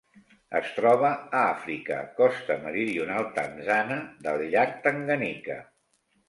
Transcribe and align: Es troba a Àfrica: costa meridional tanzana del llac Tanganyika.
Es 0.59 0.69
troba 0.77 1.11
a 1.17 1.41
Àfrica: 1.49 1.97
costa 2.21 2.57
meridional 2.63 3.29
tanzana 3.37 3.99
del 4.29 4.43
llac 4.57 4.75
Tanganyika. 4.89 5.61